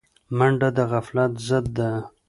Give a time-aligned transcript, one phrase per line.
[0.37, 1.89] منډه د غفلت ضد ده